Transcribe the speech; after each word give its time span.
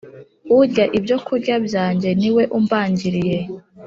Urya 0.57 0.85
ibyokurya 0.97 1.55
byanjye 1.67 2.09
ni 2.19 2.29
we 2.35 2.43
umbangiriye 2.57 3.39